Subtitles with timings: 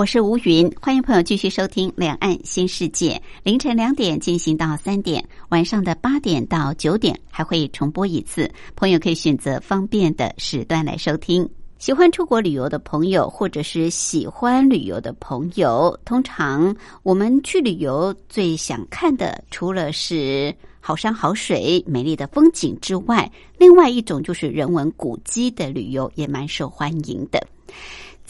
[0.00, 3.10] 我是吴云，欢迎朋友继续收听《两岸新世界》，
[3.42, 11.46] 凌晨两点进行到三点，晚上的八点到九点还会重播一次，朋友可以选择方便的时段来收听。
[11.78, 27.38] 喜欢出国旅游的朋友，或者是喜欢旅游的朋友，通常我们去旅游最想看的，除了是好山好水、美丽的风景之外，另外一种就是人文古迹的旅游，也蛮受欢迎的。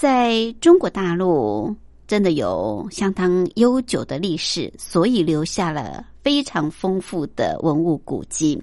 [0.01, 8.59] 在中国大陆，真的有相当悠久的历史，所以留下了非常丰富的文物古迹，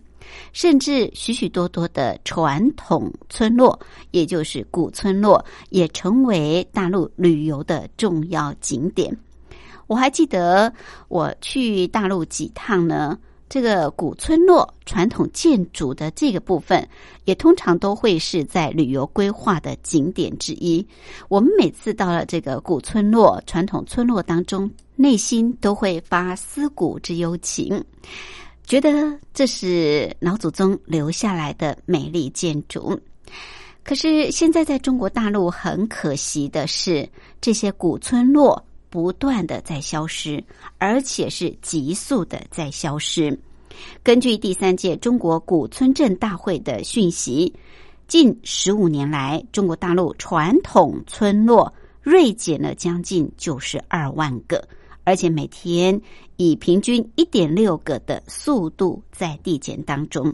[0.52, 9.16] 甚至许许多多的传统村落，也就是古村落，也成为大陆旅游的重要景点。
[9.86, 10.74] 我还记得
[11.08, 13.16] 我去大陆几趟呢。
[13.50, 16.88] 这个古村落传统建筑的这个部分，
[17.24, 20.86] 也通常都会是在旅游规划的景点之一。
[21.30, 27.82] 我们每次到了这个古村落、传统村落当中，内心都会发思古之幽情，
[28.66, 33.00] 觉得这是老祖宗留下来的美丽建筑。
[33.82, 37.08] 可是现在在中国大陆，很可惜的是，
[37.40, 38.62] 这些古村落。
[38.90, 40.44] 不断的在消失，
[40.78, 43.38] 而且是急速的在消失。
[44.02, 47.54] 根据第三届中国古村镇大会的讯息，
[48.08, 51.72] 近十五年来，中国大陆传统村落
[52.02, 54.68] 锐减了将近九十二万个，
[55.04, 56.02] 而且每天
[56.38, 60.34] 以平均一点六个的速度在递减当中。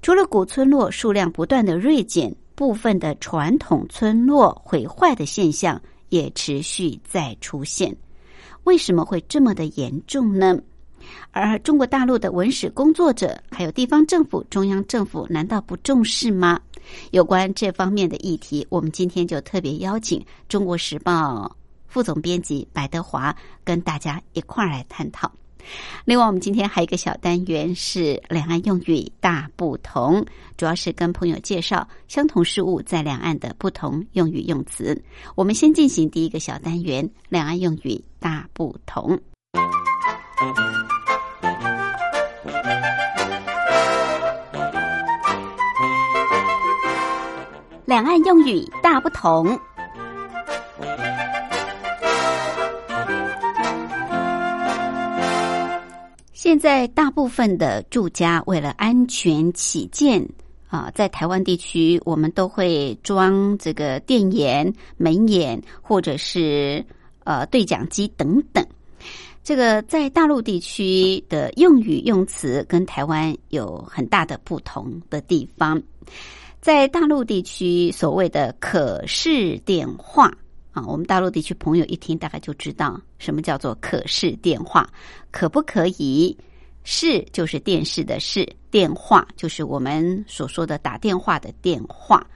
[0.00, 5.80] 除了古村落数量不断的锐减，部分的传统村落毁坏的现象。
[6.08, 7.96] 也持续在出现，
[8.64, 10.58] 为什么会这么的严重呢？
[11.30, 16.60] 而中国大陆的文史工作者，还有地方政府、中央政府，难道不重视吗？
[17.10, 21.46] 有关这方面的议题，我们今天就特别邀请《中国时报》
[21.86, 25.30] 副总编辑白德华跟大家一块儿来探讨。
[26.04, 30.24] 另外，我们今天还有一个小单元是两岸用语大不同，
[30.56, 35.00] 主要是跟朋友介绍相同事物在两岸的不同用语用词。
[35.34, 39.18] 我们先进行第一个小单元：两岸用语大不同。
[47.84, 49.58] 两岸用语大不同。
[56.38, 60.24] 现在大部分的住家为了安全起见
[60.68, 66.86] 啊，在台湾地区，我们都会装这个电眼、门眼，或者是
[67.24, 68.64] 呃对讲机等等。
[69.42, 75.82] 这个在大陆地区的用语用词跟台湾有很大的不同的地方。
[76.60, 80.32] 在大陆地区，所谓的可视电话。
[80.86, 84.88] 我们大陆地区朋友一听，大概就知道什么叫做可视电话，
[85.30, 86.36] 可不可以？
[86.84, 92.26] 视就是电视的视，电话就是我们所说的打电话的电话。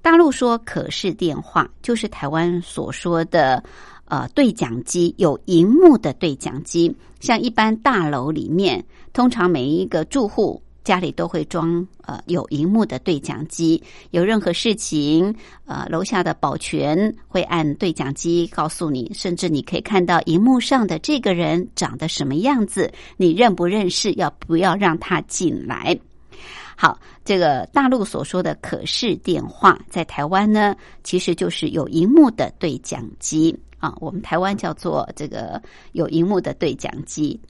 [0.00, 3.62] 大陆说可视电话，就是台湾所说的
[4.06, 6.94] 呃对讲机，有荧幕的对讲机。
[7.20, 8.82] 像一般大楼里面，
[9.12, 10.62] 通常每一个住户。
[10.84, 15.34] 家里都会装呃有荧幕的对讲机，有任何事情，
[15.64, 24.12] 呃楼下的保全会按对讲机告诉你，甚至你可以看到荧幕上的这个人长得什么样子，你认不认识？
[24.14, 25.96] 要不要让他进来？
[26.76, 30.74] 好，这个大陆所说的可视电话，在台湾呢，
[31.04, 35.62] 其实就是有荧幕的对讲机啊，我们台湾叫做这个
[35.92, 37.40] 有荧幕的对讲机。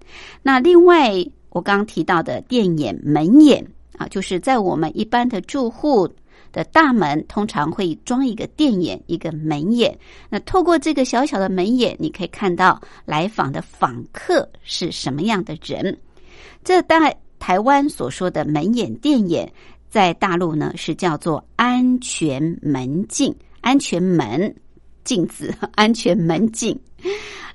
[0.42, 1.24] 那另外。
[1.52, 3.64] 我刚提到的电眼、门眼
[3.98, 6.08] 啊，就是在我们一般的住户
[6.50, 9.98] 的大门，通常会装一个电眼、一个门眼。
[10.28, 15.96] 那透过这个小小的门眼，你可以看到来访的访客是什么样的人。
[16.64, 19.50] 这在台湾所说的门眼、电眼，
[19.90, 24.54] 在大陆呢是叫做安全门禁、安全门
[25.04, 26.78] 镜子、 安全门镜。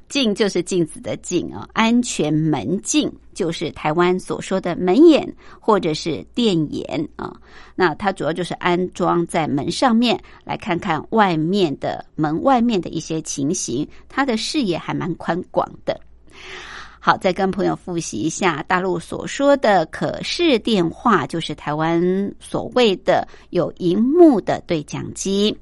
[0.09, 5.27] 镜就是镜子的镜啊，安全门镜就是台湾所说的门眼
[5.59, 7.36] 或者是电眼啊。
[7.75, 16.00] 那它主要就是安装在门上面，来看看外面的门外面的一些情形，它的视野还蛮宽广的。
[17.00, 22.01] 好，再跟朋友复习一下大陆所说的可视电话，就是台湾
[22.39, 25.56] 所谓的有荧幕的对讲机。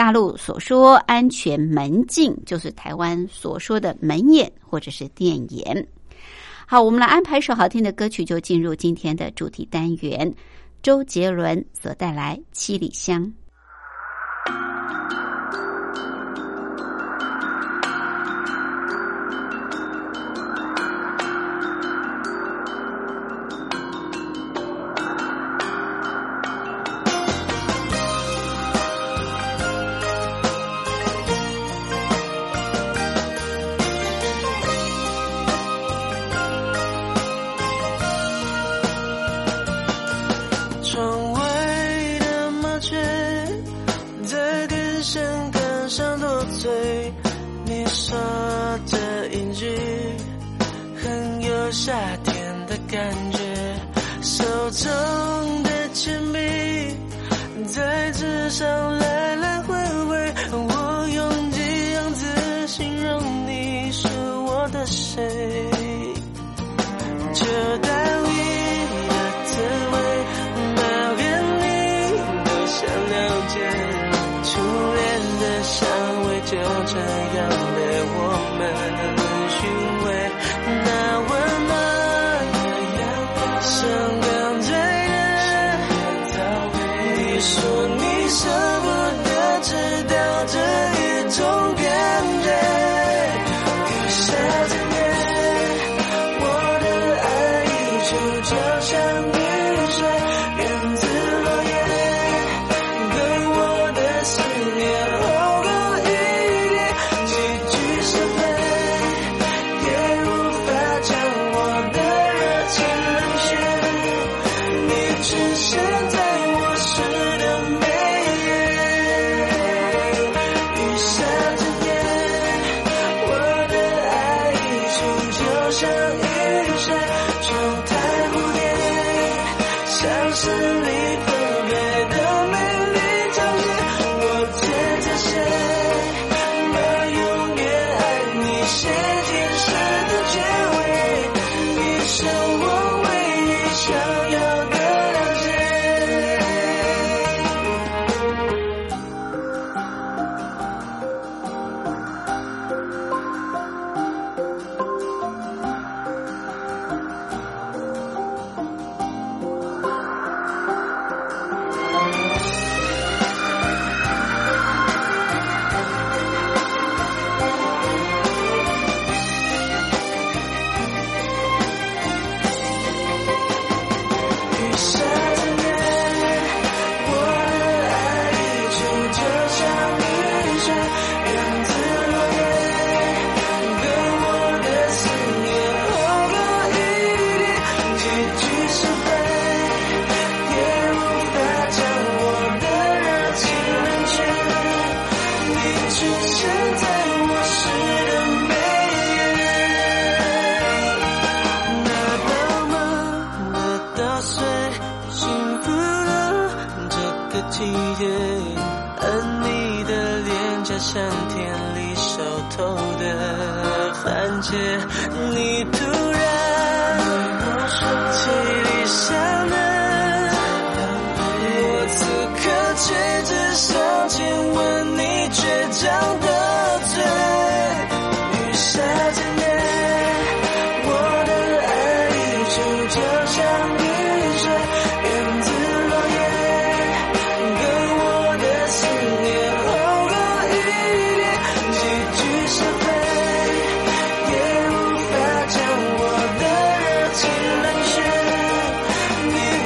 [0.00, 5.86] 大陆所说安全门禁，就是台湾所说的门眼或者是电眼。
[6.66, 10.34] 好，我们来安排一首好听的歌曲，就进入今天的主题单元。
[10.82, 13.22] 周杰伦所带来《七里香》。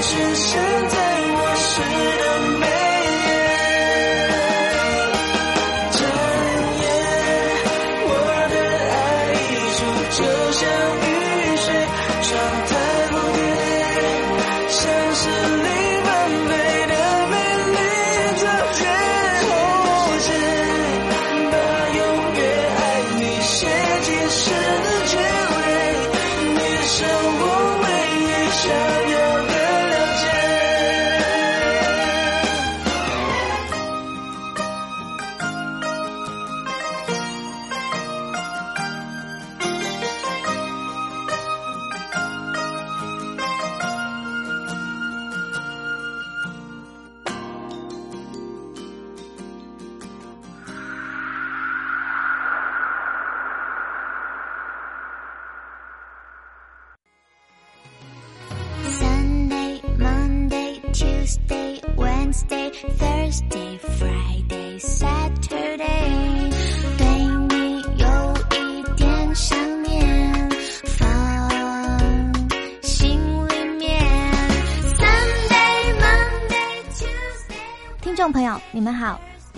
[0.06, 2.73] 就像雨水，窗台蝴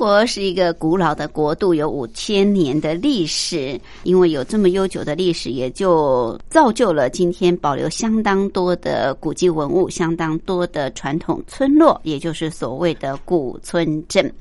[0.00, 3.78] 国是一个古老的国度，有五千年的历史。
[4.02, 14.32] 因为有这么悠久的历史，也就造就了今天保留相当多的古迹文物，相当多的传统村落，也就是所谓的古村镇。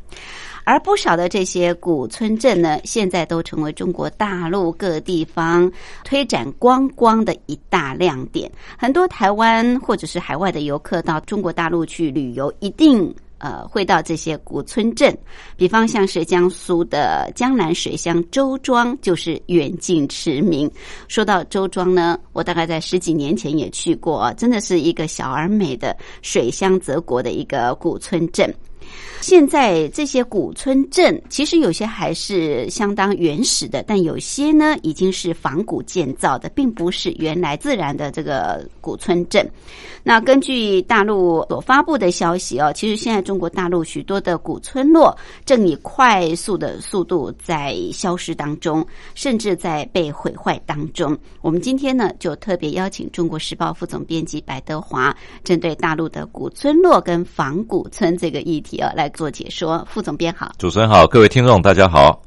[0.63, 5.69] 而不少的这些古村镇呢，现在都成为中国大陆各地方
[6.05, 8.49] 推展观光的一大亮点。
[8.77, 13.13] 很多台湾或者是海外的游客到中国大陆去旅游，一定。
[13.39, 15.17] 呃，会到这些古村镇，
[15.58, 20.69] 比方像是江苏的江南水乡周庄，就是远近驰名。
[21.08, 28.53] 说到周庄呢，我大概在十几年前也去过，真的是一个小而美的水乡泽国的一个古村镇。
[29.22, 39.50] 现在这些古村镇，其实有些还是相当原始的，但有些呢已经是仿古建造的，并不是原来自然的这个古村镇。
[40.01, 45.15] 那根据大陆所发布的消息哦，其实现在中国大陆许多的古村落
[45.46, 51.15] 正以快速的速度在消失当中，甚至在被毁坏当中。
[51.41, 59.86] 我们今天呢，就特别邀请《中国时报》副总编辑白德华，针对大陆的古村落跟仿古村这个议题啊，来做解说。
[59.89, 62.21] 副总编好，主持人好，各位听众大家好。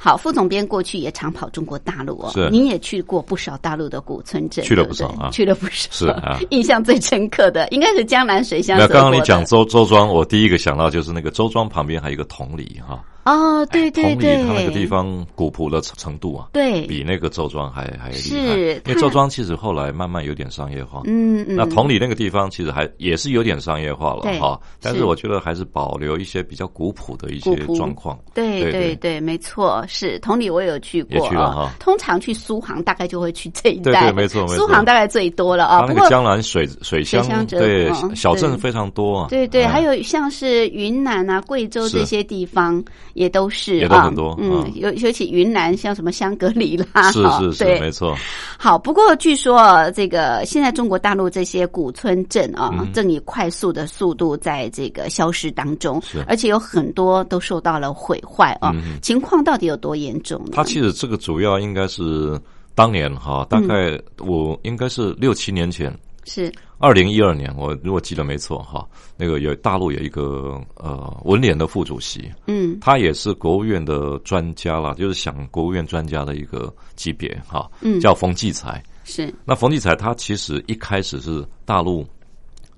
[0.00, 8.86] 好，副总编过去也常跑中国大陆哦，是您也去过不少大陆的古村镇，去了不少啊去了不少，是啊 印象最深刻的应该是江南水乡那。
[8.86, 18.18] 刚刚你讲周周庄，我第一个想到就是那个周庄旁边还有一个同里哈，哦，对对对，它那个地方古朴的程度啊，对，比那个周庄还还厉害。
[18.18, 21.02] 是因为周庄其实后来慢慢有点商业化。
[21.04, 25.08] 嗯嗯，那同里那个地方其实还也是有点商业化了对哈，但是是。
[25.08, 28.18] 我觉得还是保留一些比较古朴的一些状况。
[28.34, 30.18] 对对对没错，是。
[30.18, 31.54] 同里，我有去过也去了啊。
[31.54, 31.70] 哈。
[31.80, 34.56] 通常去苏杭，大概就会去这一带，对没错没错。
[34.56, 35.80] 苏杭大概最多了啊。
[35.80, 39.28] 不过它那个江南水水乡对嗯小镇非常多啊。
[39.30, 39.78] 对对，哎。
[39.78, 42.84] 还有像是云南啊、贵州这些地方
[43.18, 48.16] 也都是也都啊很多嗯嗯，尤尤其云南像什么香格里拉，是是是，没错。
[48.56, 58.70] 好，不过据说这个现在中国大陆这些古村镇啊，嗯正以快速的速度在这个消失当中是，而且有很多都受到了毁坏啊。
[58.74, 60.52] 嗯情况到底有多严重呢？
[60.52, 62.40] 它其实这个主要应该是
[62.74, 65.92] 当年哈，大概我应该是六七年前，
[66.24, 78.82] 是二零一二年，我如果记得没错哈，那个有大陆有一个呃文联的副主席，嗯他也是国务院的专家啦，就是想国务院专家的一个级别哈，嗯叫冯骥才。
[79.04, 82.06] 是那冯骥才他其实一开始是大陆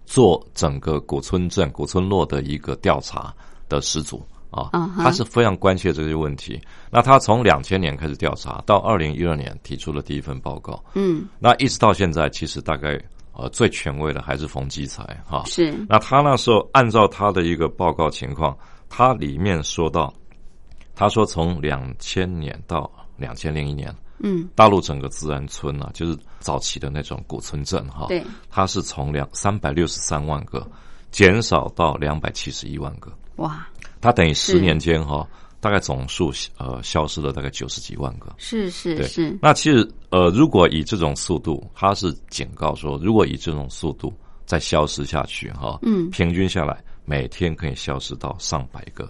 [0.06, 3.34] 做整个古村镇、古村落的一个调查
[3.68, 6.58] 的始祖啊他是非常关切这些问题。
[6.90, 12.96] 那他从两千年开始调查，到二零一二年提出了第一份报告，嗯那一直到现在，其实大概
[13.40, 15.42] 呃最权威的还是冯骥才哈。
[15.46, 15.72] 是。
[15.88, 18.56] 那他那时候按照他的一个报告情况，
[18.88, 20.12] 他里面说到，
[20.94, 24.48] 他说从两千年到两千零一年，嗯。
[24.54, 30.66] 大陆整个自然村啊，就是早期的那种古村镇哈，对它是从两三百六十三万个
[31.10, 33.66] 减少到两百七十一万个，哇。
[34.02, 35.28] 它等于十年间哈，
[35.60, 38.34] 大概总数呃消失了大概九十几万个。
[38.38, 44.12] 是是对是那其实呃，如果以这种速度，它是警告说，如果以这种速度
[44.46, 49.04] 再消失下去哈，嗯平均下来每天可以消失到上百个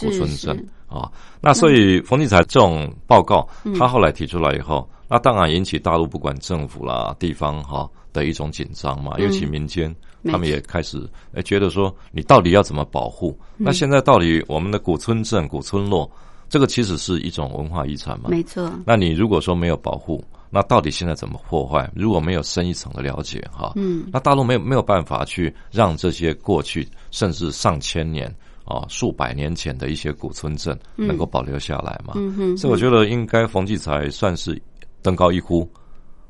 [0.00, 1.12] 古村是是镇啊。
[1.40, 9.94] 那所以冯骥才这种报告，嗯他后来提出来以后，那当然引起大陆不管政府啦、地方哈的一种紧张嘛，尤其民间。
[10.32, 10.98] 他们也开始
[11.32, 13.38] 诶觉得说，你到底要怎么保护？
[13.58, 16.10] 嗯那现在到底我们的古村镇、古村落，
[16.48, 18.28] 这个其实是一种文化遗产嘛？
[18.30, 21.90] 没错那你如果说没有保护，那到底现在怎么破坏？
[21.94, 28.32] 如果没有深一层的了解，哈，嗯，那大陆没有没有办法去让这些过去甚至上千年
[28.64, 32.14] 啊、数百年前的一些古村镇能够保留下来嘛？
[32.16, 34.60] 嗯哼，所以我觉得应该冯骥才算是
[35.02, 35.68] 登高一呼，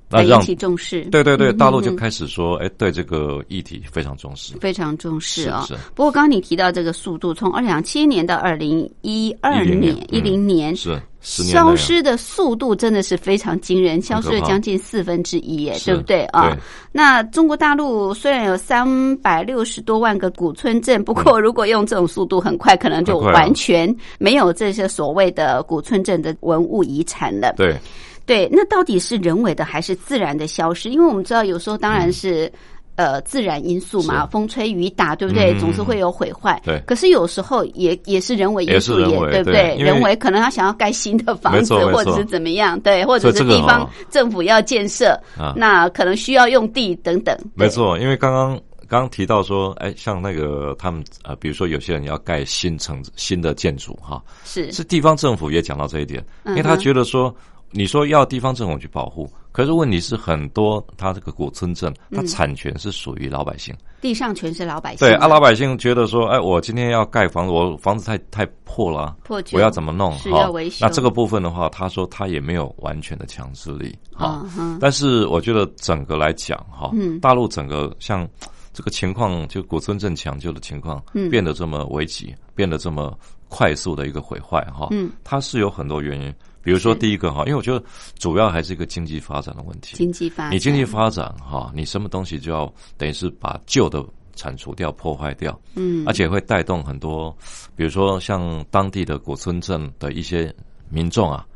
[0.08, 1.96] 那来引让起重视，对对对，嗯大陆就嗯。
[1.96, 4.54] 开始说，哎，对这个议题非常重视。
[4.58, 16.50] 非常重视啊、不过刚刚你提到这个速度，从二零七年到二零一二年、一零年，是消失的速度真的是非常惊人，消失了将近四分之一，耶，是对不对啊？
[16.50, 16.58] 对。
[16.92, 27.54] 那中国大陆虽然有三百六十多万个古村镇，不过如果用这种速度，很快可能就完全没有这些所谓的古村镇的文物遗产了。
[27.56, 27.76] 对，
[28.26, 30.90] 对，那到底是人为的还是自然的消失？
[30.90, 32.52] 因为我们知道有时候当然是。
[32.98, 35.52] 呃，自然因素嘛，是风吹雨打，对不对？
[35.52, 36.58] 嗯总是会有毁坏。
[36.64, 47.36] 对可是有时候也也是人为因素，也对不对人为可能他想要盖新的房子，或者是怎么样，对，或者是地方哦政府要建设，啊那可能需要用地等等。
[47.54, 57.34] 对没，错，因为刚刚刚刚提到说，哎，像那个他们呃，比如说有些人要盖新城新的建筑哈，是是地方政府也讲到这一点，因为他觉得说，
[57.76, 62.26] 你说要地方政府去保护，可是问题是很多它这个古村镇，它嗯。
[62.26, 70.12] 产权是属于老百姓，地上全是老百姓，对啊，老百姓觉得说，哎，我今天要盖房子，我房子太太破了啊，破旧我要怎么弄？
[70.18, 70.84] 是哈要维修。
[70.84, 74.44] 那这个部分的话，他说他也没有完全的强制力啊。
[74.58, 77.20] 嗯，但是我觉得整个来讲哈，嗯。
[77.20, 78.26] 大陆整个像
[78.72, 81.30] 这个情况，就古村镇抢救的情况，嗯。
[81.30, 83.16] 变得这么危急，变得这么
[83.48, 86.34] 快速的一个毁坏哈，嗯，它是有很多原因。
[86.66, 87.80] 比如说第一个哈，因为我觉得
[88.18, 89.96] 主要还是一个经济发展的问题。
[89.96, 97.30] 经济发展，你经济发展哈，你什么东西就要等于是把旧的铲除掉、破坏掉，嗯，而且会带动很多，
[97.76, 100.52] 比如说像当地的古村镇的一些
[100.88, 101.46] 民众啊，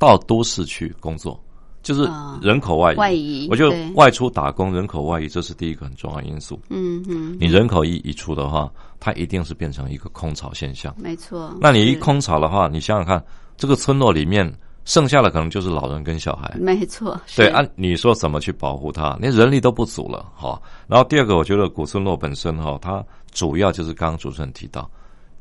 [0.00, 1.40] 到都市去工作，
[1.84, 2.96] 就是啊人口外移。
[2.96, 6.60] 外移我觉对得外出打工、人口外移，这是第一个很重要因素。
[6.70, 10.92] 嗯嗯，你人口一移出的话，它一定是变成一个空巢现象。
[10.98, 11.56] 没错。
[11.60, 13.24] 那你一，空巢的话，你想想看，
[13.56, 14.50] 这个村落里面
[14.84, 16.56] 剩下的可能就是老人跟小孩。
[16.60, 19.16] 没错，是对，按、你说怎么去保护它？
[19.20, 20.60] 连人力都不足了，哈。
[20.86, 24.88] 然后第二个，我觉得古村落本身哈，它主要就是刚刚主持人提到，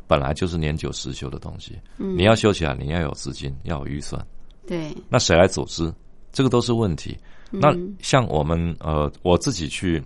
[0.08, 1.78] 本来就是年久失修的东西。
[1.98, 4.26] 嗯你要修起来，你要有资金，要有预算，
[4.68, 5.94] 对，那谁来组织？
[6.32, 7.18] 这个都是问题。
[7.52, 10.04] 嗯那像我们呃，我自己去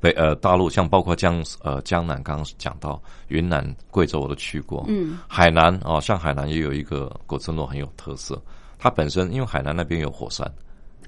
[0.00, 4.84] 北呃大陆，像包括江呃江南，刚刚讲到云南、贵州，我都去过。
[4.88, 8.40] 嗯，海南哦，像海南也有一个古村落很有特色。
[8.78, 10.50] 它本身因为海南那边有火山，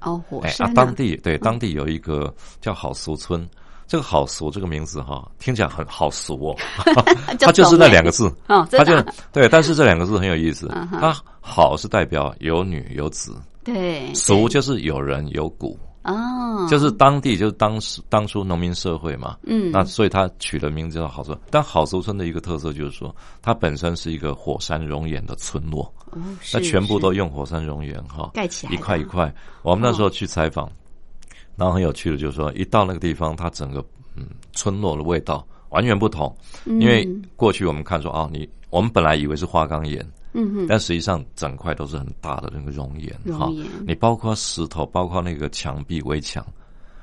[0.03, 3.49] 哦，火哎，山啊，当地对当地有一个叫好俗村，
[3.87, 6.57] 这个好俗这个名字哈，听起来很好俗哦，
[7.41, 8.95] 它就是那两个字，哦，它就
[9.33, 21.37] 对，但是这两个字很有意思它好是代表有女有子，对，俗就是有人有谷，哦，就是当地就是当时当初农民社会嘛，嗯，那所以它取的名字叫好俗。
[21.51, 26.19] 但好俗村的一个特色就是说，它本身是一个火山熔岩的村落，哦，
[26.53, 29.33] 那全部都用火山熔岩哈盖起来一块一块。
[29.63, 30.69] 我们那时候去采访，
[31.55, 33.85] 然后很有趣的就是说，一到那个地方，它整个
[34.17, 36.37] 嗯村落的味道完全不同，
[36.67, 40.05] 因为过去我们看说啊，你我们本来以为是花岗岩。
[40.33, 43.51] 嗯哼，但实际上，整块都是很大的那个熔岩哈。
[43.87, 46.45] 你包括石头，包括那个墙壁、围墙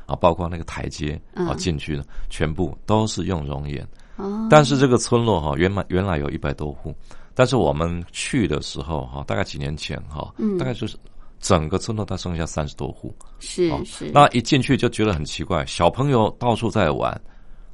[0.06, 3.88] 啊，包括那个台阶啊嗯进去的，全部都是用熔岩。
[4.18, 6.94] 哦，但是这个村落哈，原来原来有一百多户，
[7.34, 10.98] 但是我们去的时候哈，大概几年前哈，嗯大概就是
[11.40, 13.16] 整个村落它剩下三十多户。
[13.20, 17.18] 哦是是，那一进去就觉得很奇怪，小朋友到处在玩，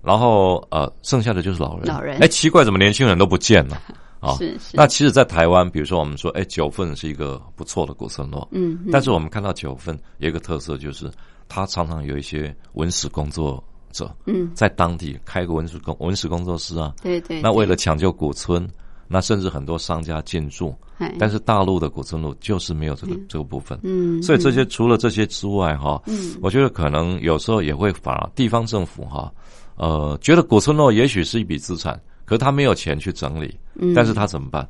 [0.03, 1.87] 然后呃，剩下的就是老人。
[1.87, 3.81] 老人哎，奇怪，怎么年轻人都不见了？
[4.25, 8.89] 啊、是是，那其实，在台湾，比如说我们说，哎，九份是一个不错的古村落，嗯，嗯。
[8.91, 11.09] 但是我们看到九份有一个特色，就是
[11.47, 16.93] 它常常有一些文史工作者嗯，在当地开个文史工文史工作室啊。
[17.01, 18.67] 对对，那为了抢救古村，
[19.07, 21.13] 那甚至很多商家进驻，哎。
[21.19, 23.79] 但是大陆的古村落就是没有这个这个部分。
[23.83, 26.35] 嗯，所以这些除了这些之外，哈，嗯。
[26.41, 29.31] 我觉得可能有时候也会反而地方政府哈，
[29.75, 33.93] 呃，觉得古村落也许是一笔资产，可是他没有钱去整理，嗯。
[33.93, 34.67] 但是他怎么办？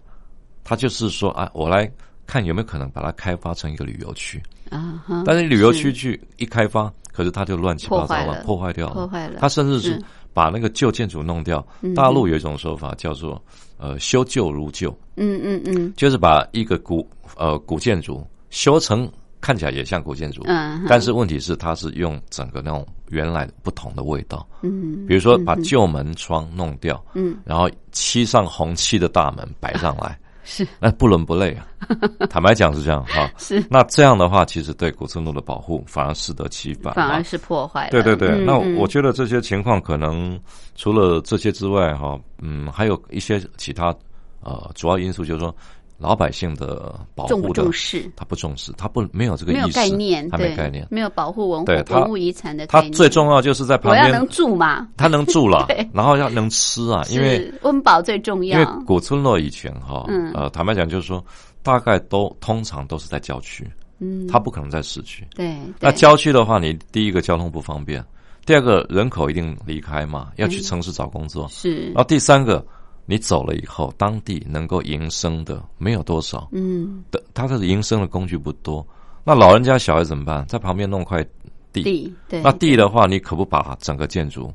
[0.63, 1.89] 他就是说啊，我来
[2.25, 4.41] 看有没有可能把它开发成一个旅游区，
[4.71, 9.37] 啊，但是旅游区去一开发，可是它就乱七八糟了，破坏掉了，破坏了。
[9.39, 11.65] 他甚至是是把那个旧建筑弄掉。
[11.81, 11.93] 嗯。
[11.93, 13.39] 大陆有一种说法叫做
[13.77, 15.93] 呃修旧如旧，嗯嗯嗯。
[15.95, 19.07] 就是把一个古呃古建筑修成
[19.41, 27.37] 看起来也像古建筑，嗯，但是问题是它是用整个那种原来不同的味道，嗯，比如说把旧门窗弄掉，嗯。
[27.45, 30.67] 然后漆上红漆的大门摆上来， 是。
[30.79, 31.67] 那不伦不类啊。
[32.31, 33.29] 坦白讲是这样哈。
[33.37, 37.89] 是，那这样的话，其实对古村落的保护反而适得其反，反而是破坏。
[37.91, 38.75] 对对对，嗯那嗯。
[38.75, 40.39] 我觉得这些情况可能
[40.75, 43.95] 除了这些之外哈，嗯，还有一些其他
[44.41, 45.55] 呃主要因素，就是说
[45.97, 48.11] 老百姓的保护的重视？
[48.15, 50.85] 他不重视，他不没有这个意识，没有概念，没概念。
[50.89, 52.89] 没有保护文物对他文物遗产的概他。
[52.89, 58.83] 最重要就是在旁边我要能，住嘛，他能住了， 然后要能吃啊，因为温饱最重要因为要。
[58.85, 61.23] 古村落以前哈，嗯呃，坦白讲就是说，
[61.63, 63.65] 大概都通常都是在郊区，
[63.99, 65.25] 嗯，他不可能在市区。
[65.33, 68.03] 对，那郊区的话，你第一个交通不方便，
[68.45, 72.63] 第二个人口一定离开嘛，要去城市找工作，是然后第三个，
[73.05, 78.85] 你走了以后，当地能够营生的没有多少，嗯的他的营生的工具不多。
[79.23, 80.45] 那老人家小孩怎么办？
[80.47, 81.23] 在旁边弄块
[81.71, 84.53] 地，地对那地的话，你可不把整个建筑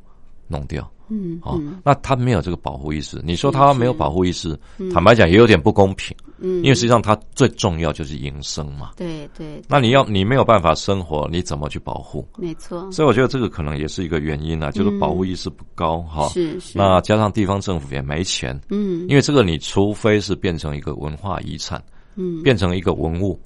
[0.50, 0.90] 弄掉？
[1.12, 3.20] 嗯哦，嗯那他没有这个保护意识。
[3.24, 8.92] 你说他没有保护意识，嗯坦白讲也有点不公平，嗯，因为实际上他最重要就是营生嘛。
[8.96, 12.24] 对对，那你要你没有办法生活，你怎么去保护？
[12.38, 16.26] 没错，所以我觉得这个可能也是一个原因啊，就是保护意识不高哈。
[16.26, 21.82] 嗯是是那加上地方政府也没钱，嗯因为这个你除非是变成一个文化遗产，
[22.14, 23.36] 嗯，变成一个文物，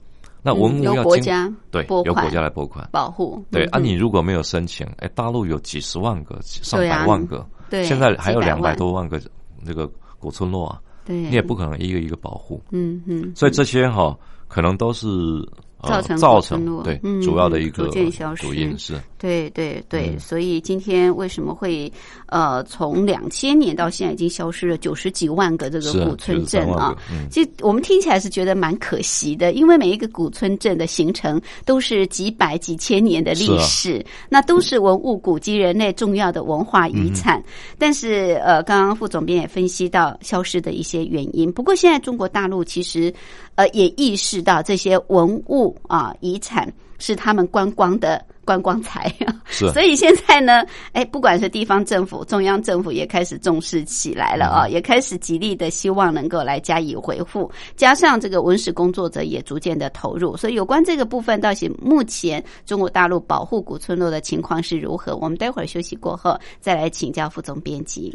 [0.47, 2.87] 那文物要经国家对由国家来拨款。
[2.93, 3.43] 保护。
[3.51, 3.85] 对啊，嗯。
[3.85, 9.19] 你如果没有申请，哎，大陆有几十万个、上百万个，对现在还有两百多万个
[9.65, 14.15] 那个古村落啊，对，你也不可能一个一个保护，嗯嗯，所以这些哈
[14.47, 21.91] 可能都是呃造成造成对嗯主要的一个逐渐消失主因是对对对，嗯所以今天为什么会
[22.27, 26.95] 呃从两千年到现在已经消失了九十几万个这个古村镇啊
[27.31, 37.43] 其实我们听起来是觉得蛮可惜的，因为每一个古村镇的形成都是几百几千年的历史，那都是文物古迹人类重要的文化遗嗯产。
[37.79, 41.51] 但是呃，刚刚副总编也分析到消失的一些原因。
[41.53, 43.13] 不过现在中国大陆其实
[43.55, 49.13] 呃也意识到这些文物啊遗产是他们观光的观光财。
[49.47, 65.17] 是 所以现在呢，哎，不管是地方政府、中央政府也开始重视起来了啊、也开始极力的希望能够来加以回复，加上这个文史工作者也逐渐的投入，所以有关这个部分，到现目前中国大陆保护古村落的情况是如何？
[65.17, 68.15] 我们待会儿休息过后再来请教副总编辑。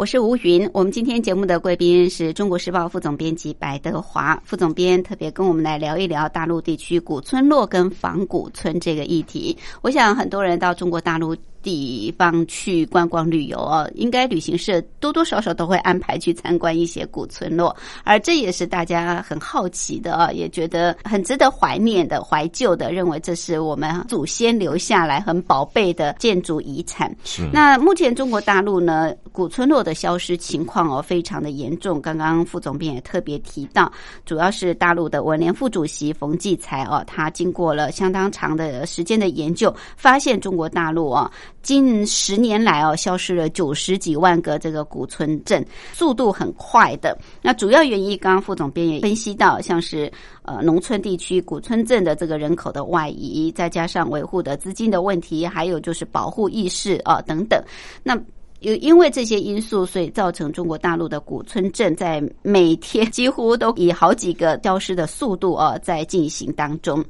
[0.00, 9.54] 我是吴云，我们今天节目的贵宾是中国时报副总编辑白德华副总编，特别跟我们来聊一聊大陆地区古村落跟仿古村这个议题。
[9.82, 11.36] 我想很多人到中国大陆。
[11.62, 27.14] 地方去观光旅游哦，应该旅行社多多少少都会安排去参观一些古村落，而这也是大家很好奇的啊，也觉得很值得怀念的、怀旧的，认为这是我们祖先留下来很宝贝的建筑遗产。
[27.24, 27.48] 是。
[27.52, 32.00] 那目前中国大陆呢，古村落的消失情况哦，非常的严重。
[32.00, 33.90] 刚刚副总编也特别提到，
[34.24, 41.30] 主要是大陆的文联副主席冯骥才哦，他经过了相当长的时间的研究，发现中国大陆啊。
[41.62, 47.16] 近十年来哦，消失了九十几万个这个古村镇，速度很快的。
[47.42, 50.10] 那主要原因，刚刚副总编也分析到，像是
[50.42, 57.62] 呃农村地区古村镇的这个人口的外移，再加上维护的资金的问题，还有就是保护意识啊等等。
[58.02, 58.18] 那
[58.60, 67.04] 有因为这些因素，所以造成中国大陆的古村镇在每天 几乎都以好几个消失的速度啊在进行当中。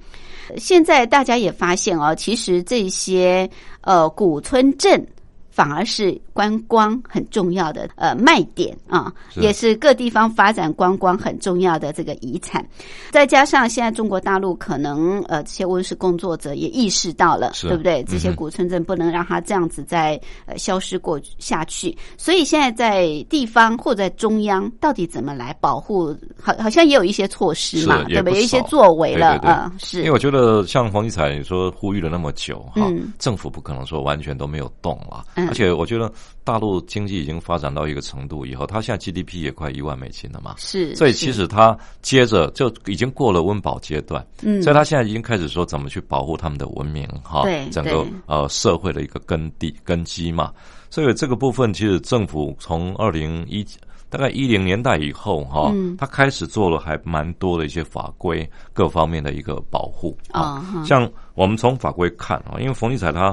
[0.56, 3.48] 现在大家也发现啊，其实这些
[3.82, 5.04] 呃古村镇
[5.50, 6.20] 反而是。
[6.32, 12.66] 观光很重要的呃卖点啊，也是各地方发展观光很重要的这个遗产。
[13.10, 18.02] 再加上现在中国大陆可能呃这些温室工作者也意识到了，对不对？
[18.04, 21.94] 这些古村镇不能让它这样子再呃消失过下去。
[22.16, 26.16] 所以现在在地方或在中央，到底怎么来保护？
[26.40, 28.30] 好，好像也有一些措施嘛，对吧？
[28.30, 29.70] 有一些作为了啊。
[29.78, 36.12] 是，因为我觉得像黄奇才说呼吁了那么久哈，政府不可能说完全都没有动了，而且我觉得。
[36.42, 40.56] 大陆经济已经发展到一个程度以后，它现在 GDP 也快一万美金了嘛？
[40.58, 50.52] 是，所以其实它接着就已经过了温饱阶段，嗯，所以它现在已经开始说怎么去保护他们的文明哈，对，整个呃社会的一个根地根基嘛。
[50.88, 53.64] 所以这个部分其实政府从二零一
[54.08, 63.32] 大概一零年代以后哈，嗯，他开始做了还蛮多的一些法规各方面的一个保护啊，像我们从法规看啊，因为冯立彩他。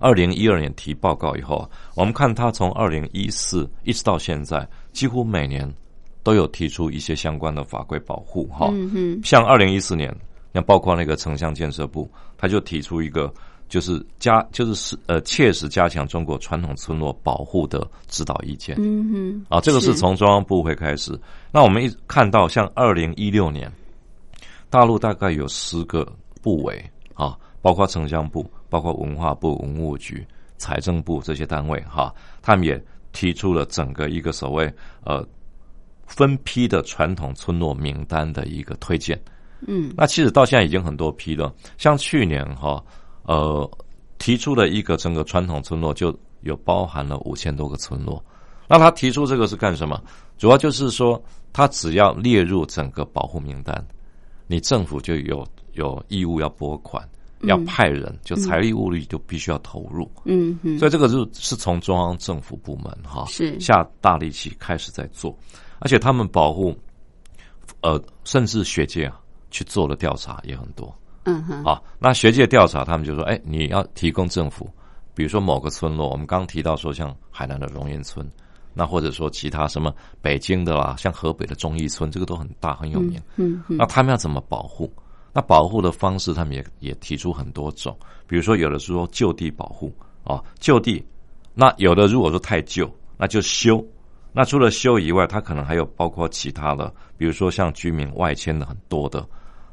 [0.00, 5.70] 二零一二年提报告以后，我们看他从二零一四一直到现在，几乎每年
[6.22, 8.46] 都有提出一些相关的法规保护。
[8.46, 8.72] 哈，
[9.22, 10.12] 像二零一四年，
[10.52, 13.30] 那包括那个城乡建设部，他就提出一个
[13.68, 18.76] 就是加就是是呃切实加强中国传统村落保护的指导意见。
[18.78, 21.12] 嗯哼，啊，这个是从中央部会开始。
[21.52, 23.70] 那我们一看到像二零一六年，
[24.70, 26.10] 大陆大概有十个
[26.40, 26.82] 部委
[27.12, 28.50] 啊，包括城乡部。
[28.70, 34.72] 包括文化部、文物局、财政部这些单位，哈，他们也提出了整个一个所谓
[35.04, 35.26] 呃
[36.06, 39.20] 分批的传统村落名单的一个推荐。
[39.66, 42.82] 嗯，那其实到现在已经很多批了，像去年哈
[43.24, 43.70] 呃
[44.18, 48.24] 提出的一个整个传统村落就有包含了五千多个村落。
[48.66, 50.00] 那他提出这个是干什么？
[50.38, 51.20] 主要就是说，
[51.52, 53.84] 他只要列入整个保护名单，
[54.46, 57.06] 你政府就有有义务要拨款。
[57.42, 60.10] 要派人，就财力物力就必须要投入。
[60.24, 65.36] 嗯嗯，所以这个是是从中央政府部门哈是下大力气开始在做，
[65.78, 66.76] 而且他们保护，
[67.80, 69.18] 呃，甚至学界啊
[69.50, 70.94] 去做了调查也很多。
[71.24, 74.68] 嗯哼，啊，那学界调查他们就说，哎，你要提供政府，
[75.14, 78.26] 比如说某个村落，我们刚提到说像海南的荣岩村，
[78.72, 83.20] 那或者说其他什么北京的啦，像河北的忠义村，这个都很大很有名。
[83.36, 84.90] 嗯嗯，那他们要怎么保护？
[85.32, 89.92] 那保护的方式，他们也也提出很多种，比如说有的是说就地保护
[90.24, 91.00] 啊，就地；
[91.54, 93.84] 那有的如果说太旧，那就修。
[94.32, 99.26] 那除了修以外，它可能还有包括其他的，比如说像居民外迁的很多的，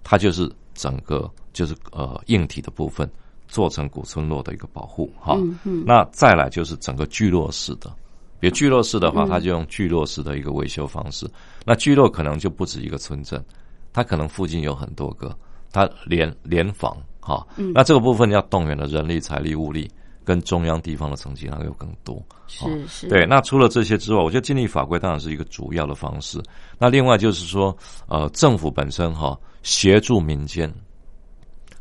[0.03, 3.07] 它就是整个就是呃硬体的部分
[3.47, 5.37] 做成古村落的一个保护哈。
[5.85, 7.91] 那再来就是整个聚落式的，
[8.39, 11.29] 比如聚落式的话，它就用聚落式的一个维修方式。
[11.65, 13.43] 那聚落可能就不止一个村镇，
[13.93, 15.35] 它可能附近有很多个。
[15.77, 19.87] 它联联防哈，那这个部分要动员的人力、财力、物力，
[20.23, 22.19] 跟中央、地方的层级那有更多。
[22.47, 23.27] 是是，对。
[23.27, 26.41] 那除了这些之外，我觉得建立法规当然是一个主要的方式。
[26.79, 30.73] 那另外就是说，呃，政府本身哈协助民间，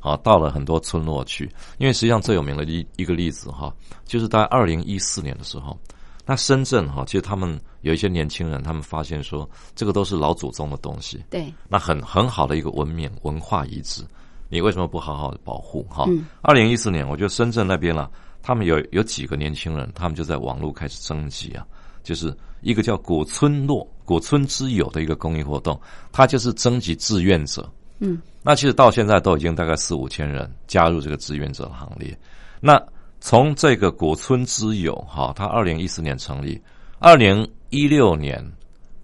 [0.00, 1.50] 啊，到了很多村落去。
[1.78, 3.72] 因为实际上最有名的一一个例子哈，
[4.04, 5.78] 就是在二零一四年的时候，
[6.26, 14.02] 那深圳哈，其实他们有一些年轻人，他们发现说，这个都是老祖宗的东西，对，那很很好的一个文明文化遗址，
[14.48, 15.84] 你为什么不好好的保护？
[15.88, 18.10] 哈嗯，二零一四年，我觉得深圳那边了，
[18.42, 21.64] 他们有有几个年轻人，他们就在网络开始征集啊，
[22.02, 27.70] 就是一个叫“古村落”“古村之友”的一个公益活动，它就是征集志愿者。
[28.00, 32.18] 嗯，那其实到现在都已经大概四五千人加入这个志愿者行列。
[32.60, 32.82] 那
[33.28, 36.62] 从这个古村之友哈，它二零一四年成立，
[37.00, 38.40] 二零一六年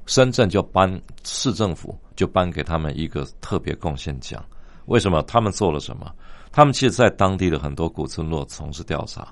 [0.06, 4.40] 深圳就颁市政府就颁给他们一个特别贡献奖。
[4.86, 5.20] 为什么？
[5.24, 6.08] 他们做了什么？
[6.52, 9.26] 他们其实，在当地的很多古村落从事调查。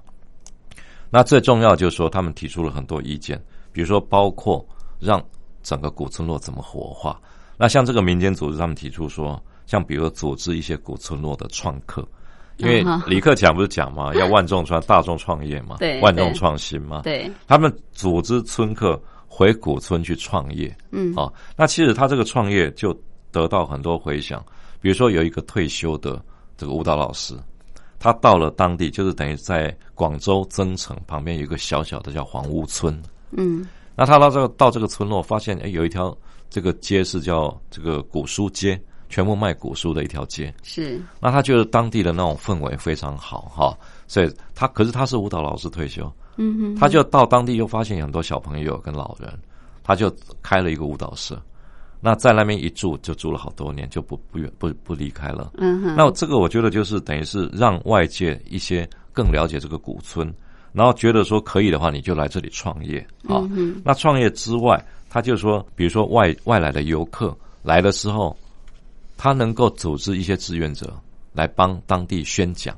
[1.08, 4.66] 那最重要就是说，他们提出了很多意见，比如说包括
[4.98, 5.24] 让
[5.62, 7.16] 整个古村落怎么活化。
[7.56, 12.04] 那像这个民间组织，他们提出说，像比如组织一些古村落的创客，
[12.60, 22.92] 因为李克强不是讲嘛，要万众创大众创业嘛，对万众创新嘛，对，他们组织村客回古村去创业，嗯，啊，那其实他这个创业就
[23.30, 24.44] 得到很多回响，
[24.80, 26.22] 比如说有一个退休的
[26.56, 27.34] 这个舞蹈老师，
[27.98, 33.00] 他到了当地，就是等于在广州增城旁边有一个小小的叫黄屋村，
[33.32, 33.66] 嗯。
[33.96, 36.16] 那他到这个到这个村落，发现哎有一条
[36.48, 49.30] 这个街是叫这个古书街，全部卖古书的一条街，是，那他觉得当地的那种氛围非常好哈，所以他可是他是舞蹈老师退休，嗯哼，他就到当地又发现很多小朋友跟老人，
[49.82, 51.38] 他就开了一个舞蹈社。
[52.02, 55.50] 那在那边一住就住了好多年，就不不远不不离开了。
[55.58, 60.32] 嗯哼，那这个我觉得就是等于是让外界一些更了解这个古村，
[60.72, 63.44] 然后觉得说可以的话，你就来这里创业啊。
[63.50, 68.34] 嗯那创业之外，他就说，比如说外外来的游客来的时候，
[69.22, 70.98] 他能够组织一些志愿者
[71.34, 72.74] 来帮当地宣讲，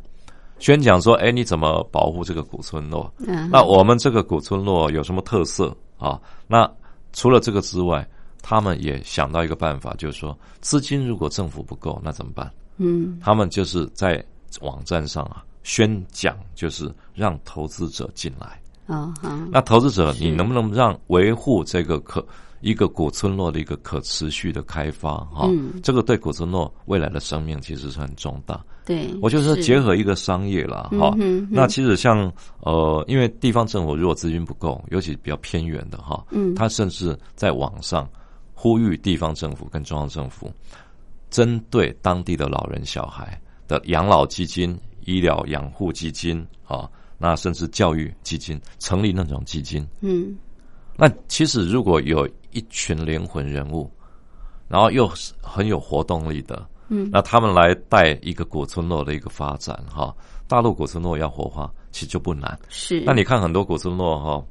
[0.59, 3.09] 宣讲说，哎，你怎么保护这个古村落？
[3.25, 6.21] 嗯，那我们这个古村落有什么特色啊？
[6.49, 6.69] 那
[7.13, 8.05] 除了这个之外，
[8.43, 12.53] 他们也想到一个办法，就是说，资金如果政府不够，那怎么办？
[12.79, 14.21] 嗯他们就是在
[14.63, 18.61] 网站上啊宣讲，就是让投资者进来。
[18.87, 22.27] 哦好，那投资者，你能不能让维护这个可
[22.63, 25.19] 一个古村落的一个可持续的开发？
[25.27, 28.65] 哈、嗯这个对古村落未来的生命其实是很重大。
[28.85, 31.15] 对，我觉得说是结合一个商业啦，哈、
[31.51, 38.09] 那其实像呃，因为地方政府如果资金不够，尤其比较偏远的哈，嗯他甚至在网上
[38.55, 40.53] 呼吁地方政府跟中央政府，
[41.31, 49.87] 针对当地的老人小孩的养老基金、医疗养护基金啊，那甚至教育基金，成立那种基金。
[50.01, 50.37] 嗯
[50.97, 53.91] 那其实如果有一群灵魂人物，
[54.69, 57.09] 然后又是很有活动力的，嗯。
[57.13, 60.15] 那他们来带一个古村落的一个发展哈，
[60.47, 62.59] 大陆古村落要活化其实就不难。
[62.69, 64.45] 是，那你看很多古村落哈，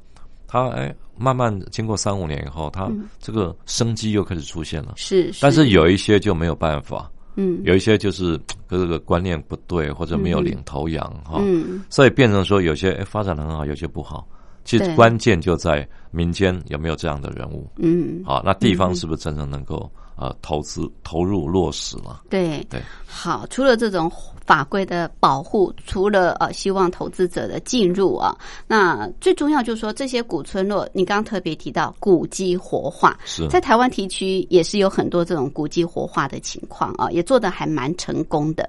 [0.46, 3.08] 它哎慢慢经过三五年以后，它嗯。
[3.18, 4.94] 这个生机又开始出现了。
[4.96, 7.60] 是，但是有一些就没有办法，嗯。
[7.64, 8.38] 有一些就是
[8.68, 11.82] 这个观念不对，或者没有领头羊哈，嗯。
[11.90, 14.26] 所以变成说有些哎发展的很好，有些不好。
[14.64, 18.42] 其实对关键就在民间有没有这样的人物嗯，啊？
[18.44, 22.22] 那地方是不是真正能够呃投资投入落实了？
[22.28, 24.10] 对对，好，除了这种
[24.44, 28.36] 法规的保护，除了呃希望投资者的进入啊，
[28.66, 38.68] 那最重要就是说这些古村落，你刚刚特别提到古迹活化，是在台湾地区也是有很多这种古迹活化的情况啊，也做得还蛮成功的。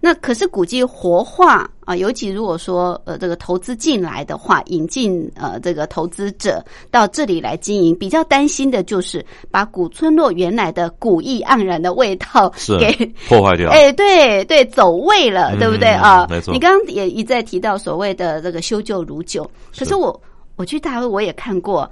[0.00, 12.92] 那可是古迹活化啊，尤其如果说呃这个投资进来的话，引进呃这个投资者到这里来经营，比较担心的就是把古村落原来的古意盎然的味道是给
[13.28, 13.68] 破坏掉。
[13.70, 16.28] 哎，对对，走位了，嗯对不对啊？
[16.30, 19.42] 没错你刚刚也一再提到所谓的这个修旧如旧，
[19.76, 20.22] 可是我
[20.54, 21.90] 我去大陆我也看过。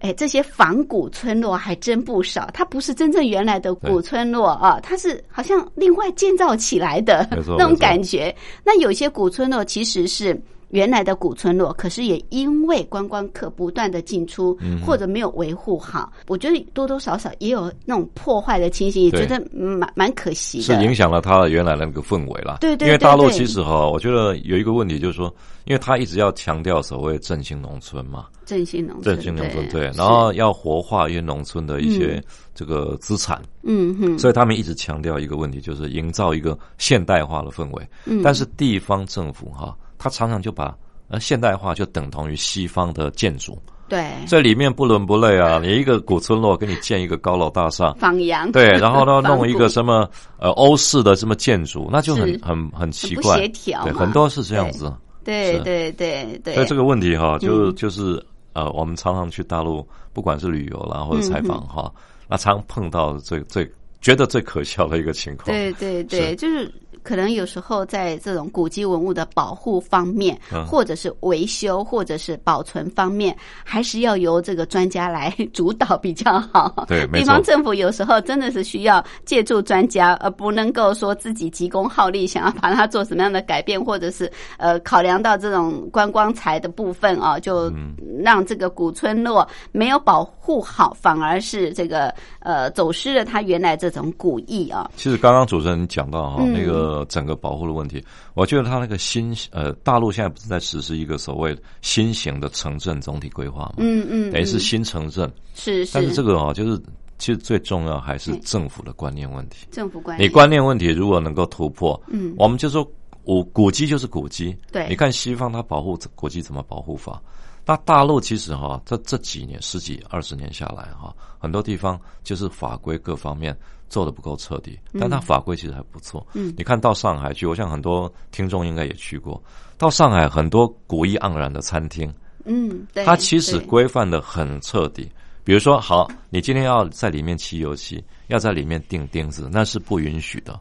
[0.00, 8.34] 哎，这些仿古村落还真不少，它不是真正原来的古村落啊，它是好像另外建造起来的那种感觉。
[8.64, 10.38] 那有些古村落其实是
[10.70, 20.72] 原来的古村落，可是也因为观光客不断的进出，嗯或者没有维护好，我觉得多多少少也有那种破坏的情形，也对觉得嗯蛮蛮可惜是。
[20.82, 22.58] 影响了它原来的那个氛围啦。
[22.60, 25.32] 对对因为大陆其实哈，我觉得有一个问题就是说，
[25.64, 32.22] 因为他一直要强调所谓振兴农村嘛，振兴农村，振兴农村对，然后要活化一些农村的一些
[32.54, 37.88] 这个资产，嗯哼，所以他们一直强调一个问题，就是营造一个现代化的氛围。
[38.04, 38.22] 嗯。
[38.22, 40.74] 但是地方政府哈，他常常就把
[41.08, 45.58] 呃现代化就等同于西方的建筑，对，这里面不伦不类啊！
[45.62, 48.50] 你一个古村落给你建一个高楼大厦，放羊。
[48.50, 54.90] 对，然后呢 弄一个什么呃欧式的什么建筑，那就很很很奇怪，协调对，很多是这样子。
[55.22, 55.52] 对。
[55.52, 55.60] 是。
[55.60, 57.74] 对对对，所以这个问题哈，就嗯。
[57.74, 61.68] 就是呃，我们常常去大陆，不管是旅游啦或者采访嗯。
[61.68, 61.92] 哈，
[62.26, 63.70] 那常碰到最最
[64.00, 65.46] 觉得最可笑的一个情况。
[65.46, 66.36] 对对对，是。
[66.36, 66.72] 就是
[67.10, 76.84] 可能有时候在这种古迹文物的保护方面，嗯或者是维修，或者是保存方面，还是要由这个专家来主导比较好。
[76.86, 94.88] 对没地方政府有时候真的是需要借助专家，而不能够说自己急功好利，想要把它做什么样的改变，或者是呃考量到这种观光财的部分啊，就嗯让这个古村落没有保护好，反而是这个呃走失了它原来这种古意啊。
[94.94, 104.60] 其实刚刚主持人讲到哈、嗯那个整个保护的问题，我觉得他那个新呃，大陆现在不是在实施一个所谓新型的城镇总体规划嘛，嗯嗯，等于是嗯。
[104.60, 106.80] 新城镇，是是，但是这个啊，就是
[107.18, 109.66] 其实最重要还是嗯政府的观念问题。
[109.70, 112.34] 政府关你观念问题如果能够突破，嗯。
[112.38, 112.88] 我们就说
[113.24, 114.56] 古古迹就是古迹。
[114.72, 114.86] 对。
[114.88, 117.20] 你看西方它保护古迹怎么保护法？
[117.66, 123.56] 那大陆其实哈，这这几年十几二十年下来哈，很多地方就是法规各方面
[123.88, 126.26] 做的不够彻底，但它法规其实还不错。
[126.34, 129.40] 嗯你看到上海去，我想很多听众应该也去过，
[129.78, 132.12] 到上海很多古意盎然的餐厅，
[132.44, 135.10] 嗯，对，它其实对规范的很彻底。
[135.42, 140.58] 比如说，好，你今天要在里面漆油漆，要在里面钉钉子，那是不允许的。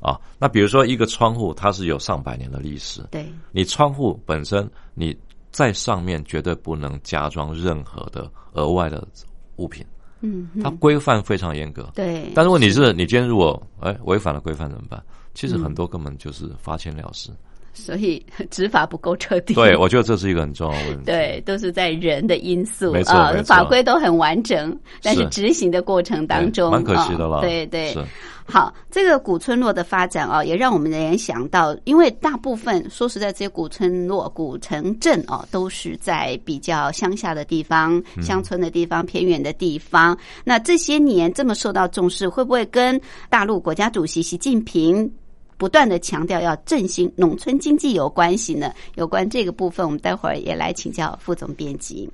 [0.00, 5.14] 啊，那比如说一个窗户，它是有上百年的历史，对你窗户本身你
[5.50, 9.06] 在上面绝对不能加装任何的额外的
[9.56, 9.84] 物品，
[10.20, 11.90] 嗯它规范非常严格。
[11.94, 15.02] 对，但是问题是你今天如果哎违反了规范怎么办？
[15.34, 17.30] 其实很多根本就是罚钱了事。
[17.72, 19.54] 所以 执法不够彻底。
[19.54, 21.04] 对，我觉得这是一个很重要的问题。
[21.04, 27.40] 对，都是在人的因素啊法规都很完整，但是是执行的过程当中，对蛮可惜的啊了。
[27.40, 27.96] 对对，
[28.44, 40.16] 好，这个古村落的发展啊，也让我们联想到，因为大部分说实在，这些古村落、古城镇哦、都是在比较乡下的地方、嗯乡村的地方、偏远的地方。
[40.44, 45.10] 那这些年这么受到重视，会不会跟大陆国家主席习近平？
[45.60, 48.72] 不断的强调要振兴农村经济有关系呢？
[48.94, 52.08] 有关这个部分，我们待会儿也来请教副总编辑。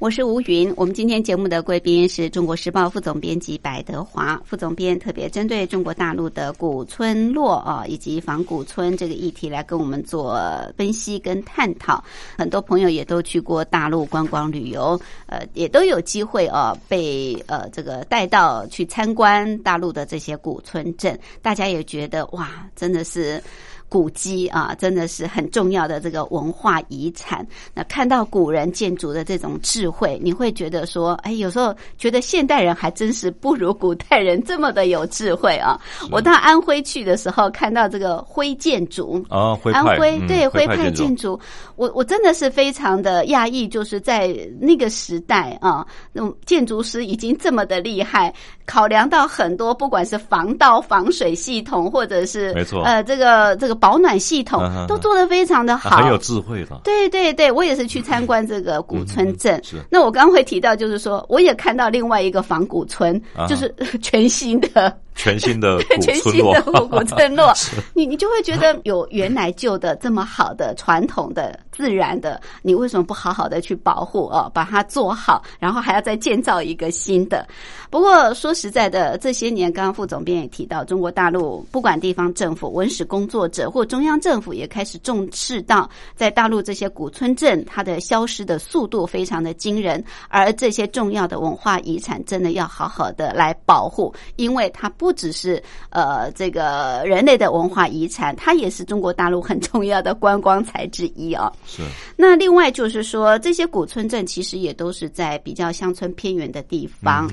[0.00, 10.40] 我是吴云，我们今天节目的贵宾是中国时报副总编辑白德华副总编，特别针对中国大陆的古村落啊以及仿古村这个议题来跟我们做
[10.76, 12.02] 分析跟探讨。
[12.36, 23.42] 很多朋友也都去过大陆观光旅游，呃，也都有机会啊被呃这个带到去参观大陆的这些古村镇，大家也觉得哇，真的是。
[23.88, 27.46] 古迹啊，真的是很重要的这个文化遗产。
[27.72, 35.80] 那看到古人建筑的这种智慧，你会觉得说，哎，有时候觉得现代人还真是不如古代人这么的有智慧啊！
[36.12, 41.40] 我到安徽去的时候，看到这个徽建筑啊，安徽对徽派建筑，
[41.76, 48.34] 我我真的是非常的讶异，就是在那个时代啊，那种建筑师已经这么的厉害，
[48.66, 53.77] 考量到很多，不管是防盗防水系统，或者是没错，呃，这个这个。
[53.78, 56.80] 保暖系统都做得非常的好，很有智慧的。
[56.84, 59.60] 对对对，我也是去参观这个古村镇。
[59.64, 64.96] 是，那我刚刚会提到，就是说，我也看到另外一个仿古村，就是全新的。
[65.14, 67.52] 全新的 全新的古村落，
[67.92, 77.44] 你你就会觉得有原来旧的这么好的传统的自然的，你为什么不好好的去保护哦，把它做好，然后还要再建造一个新的？
[77.90, 95.12] 不过说实在的，这些年，刚刚副总编也提到，中国大陆不管地方政府、文史工作者或中央政府，也开始重视到在大陆这些古村镇，它的消失的速度非常的惊人，而这些重要的文化遗产，真的要好好的来保护，因为它不。
[95.18, 95.60] 只是
[95.90, 101.52] 呃这个人类的文化遗产，它也是中国大陆很重要的观光财之一啊。
[101.66, 101.82] 是。
[102.14, 107.28] 那另外就是说，这些古村镇其实也都是在比较乡村偏远的地方。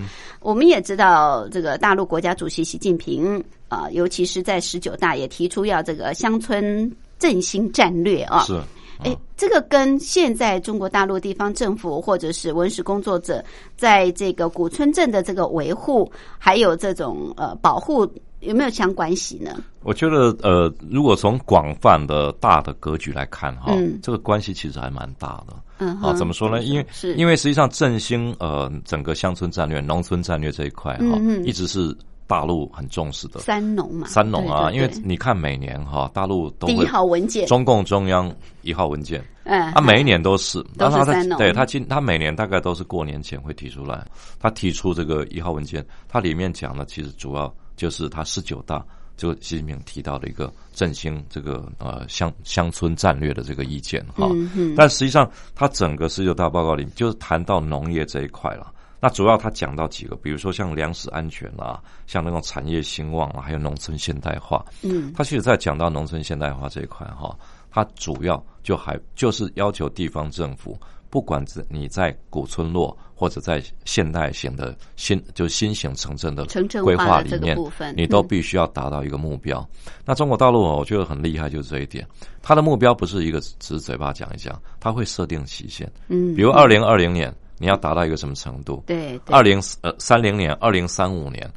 [0.45, 8.43] 我们也知道，这个大陆国家主席习近平啊，尤其是在十九大也提出要这个乡村振兴战略啊。
[8.43, 8.61] 是。
[8.99, 13.43] 哎，这个跟现在中国大陆地方政府或者是文史工作者
[13.75, 18.07] 在这个古村镇的这个维护，还有这种呃保护，
[18.45, 19.57] 有没有强关系呢？
[19.83, 25.53] 我觉得呃，如果从广泛的大的格局来看哈，这个关系其实还蛮大的。
[25.77, 26.63] 嗯，啊，怎么说呢？
[26.63, 27.13] 因为是。
[27.15, 31.95] 因为实际上振兴呃整个乡村战略、农村战略这一块哈，一直是。
[32.27, 33.41] 大陆很重视的。
[33.41, 44.03] 三农嘛，三农啊，因为你看每年哈，大陆都第一号文件，中共中央一号文件，嗯，他每一年都是，都是三农，对他今他每年大概都是过年前会提出来，
[44.39, 48.85] 他提出这个一号文件，它里面讲的其实主要就是他十九大
[49.17, 54.27] 就习近平提到的一个振兴这个呃乡乡村战略的这个意见哈，
[54.75, 58.71] 但实际上他整个十九大报告里就是谈到农业这一块了。
[58.99, 64.65] 那主要他讲到几个，比如说像粮食安全啦，像那种产业兴旺啊，还有农村现代化。
[64.81, 67.37] 嗯，他其实在讲到农村现代化这一块哈，
[67.69, 70.79] 他主要就还就是要求地方政府，
[71.15, 76.45] 不管是你在古村落或者在现代型的新就新型城镇的
[76.83, 77.57] 规划里面，
[77.95, 79.65] 你都必须要达到一个目标。
[80.03, 82.05] 那中国大陆我觉得很厉害，就是这一点，
[82.41, 85.89] 它的目标不是一个只是嘴巴讲一讲，它会设定期限。
[86.09, 87.33] 嗯，比如二零二零年。
[87.57, 88.83] 你要达到一个什么程度？
[88.85, 91.49] 对，二零呃三零年、二零三五年，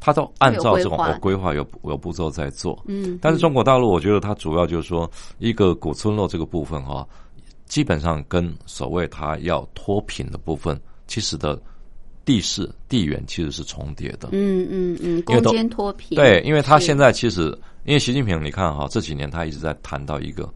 [0.00, 2.76] 他都按照这种规划有有步骤在做。
[2.88, 5.08] 嗯，但是中国大陆，我觉得它主要就是说，
[5.38, 7.06] 一个古村落这个部分哈，
[7.66, 11.60] 基本上跟所谓它要脱贫的部分，其实的
[12.24, 14.28] 地势地缘其实是重叠的。
[14.32, 20.52] 嗯嗯嗯，攻坚脱贫，对，因为他现在其实，因为习近平，你看哈，这几年他一直在谈到一个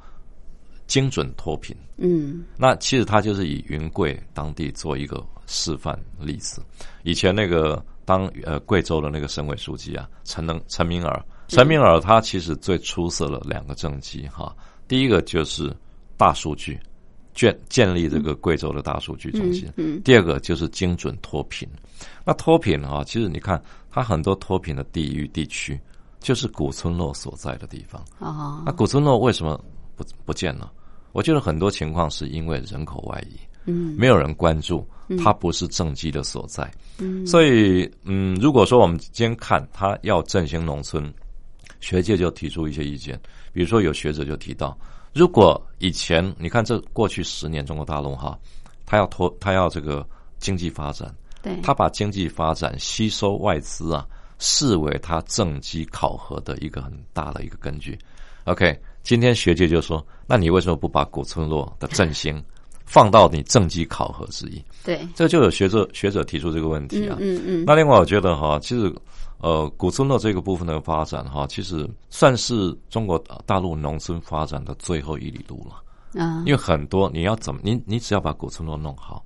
[0.87, 1.77] 精准脱贫。
[2.01, 6.63] 嗯那其实他就是以云贵当地做一个示范例子。
[7.03, 14.55] 以前那个当呃贵州的那个省委书记啊，陈能陈明尔，陈明尔他其实最出色的两个政绩哈，
[14.87, 15.75] 第一个就是
[16.17, 16.79] 大数据，
[17.39, 19.71] 建建立这个贵州的大数据中心。
[19.77, 21.69] 嗯第二个就是精准脱贫。
[22.25, 25.79] 那脱贫啊，其实你看，它很多脱贫的地域地区，
[26.19, 28.05] 就是古村落所在的地方。
[28.19, 29.63] 哦那古村落为什么
[29.95, 30.73] 不不见了？
[31.13, 33.37] 我觉得很多情况是因为人口外移，
[33.67, 34.85] 嗯没有人关注，
[35.23, 36.69] 它不是政绩的所在。
[36.99, 41.13] 嗯所以，嗯，如果说我们今天看它要振兴农村，
[41.79, 43.19] 学界就提出一些意见，
[43.53, 44.77] 比如说有学者就提到，
[45.15, 48.39] 如果以前你看这过去十年中国大陆哈，
[48.87, 50.07] 他要拖他要这个
[50.39, 54.07] 经济发展，对，他把经济发展吸收外资啊，
[54.39, 57.99] 视为他政绩考核的一个很大的一个根据。
[58.45, 62.43] OK，今天学界就说，那你为什么不把古村落的振兴
[62.87, 64.65] 放到你政绩考核之一？
[64.85, 67.17] 对，这就有学者学者提出这个问题嗯啊。
[67.21, 68.91] 嗯嗯，那另外，我觉得哈，其实
[69.41, 76.21] 呃，古村落这个部分的发展哈，其实算是中国大陆农村发展的最后一里路了。
[76.21, 79.25] 啊，因为很多你要怎么，你你只要把古村落弄好，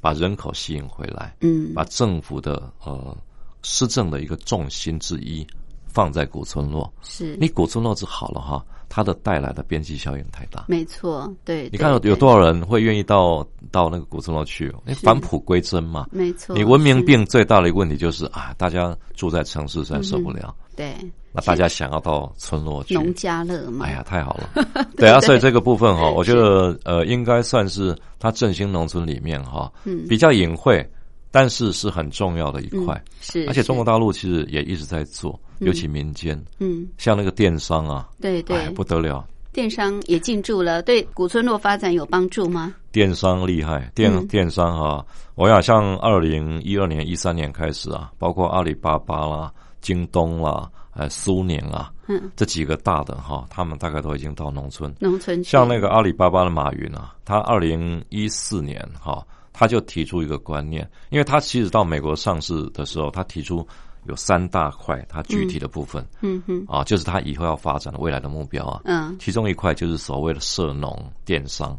[0.00, 1.74] 把人口吸引回来，嗯。
[1.74, 3.16] 把政府的呃
[3.62, 5.44] 施政的一个重心之一
[5.86, 7.36] 放在古村落，是。
[7.40, 10.64] 你古村落是好了哈，它的带来的边际效应太大。
[10.68, 14.74] 没错，对，你看有有多少人会愿意到到那个古村落去？
[14.84, 16.06] 你返璞归真嘛。
[16.10, 20.94] 没错，你文明病最大的一个问题就是啊，大家住在城市实在受不了，对，
[21.32, 22.94] 那大家想要到村落去。
[22.94, 24.64] 农家乐嘛，哎呀，太好了！
[24.96, 30.88] 对啊，所以这个部分哈，我觉得呃，应该算是它振兴农村里面哈，嗯比较隐晦，
[31.30, 32.94] 但是是很重要的一块。
[32.94, 42.74] 嗯是，而且中国大陆其实也一直在做，尤其民间，嗯，像那个电商啊，对对哎，，不得了，电商也进驻了，对古村落发展有帮助吗？
[42.92, 45.04] 电商厉害，电、嗯电商哈、
[45.34, 54.92] 我想像二零一二年、一三年开始啊，包括阿里巴巴啦、京东啦、呃苏宁啊，嗯，这几个大的哈、他们大概都已经到农村。
[55.00, 63.66] 农村去像那个阿里巴巴的马云啊，他二零一四年哈、他就提出一个观念，因为他其实到美国上市的时候，他提出
[64.08, 68.80] 有三大块，它具体的部分、嗯哼，啊，就是它以后要发展的未来的目标啊。
[68.84, 71.78] 嗯，其中一块就是所谓的涉农电商，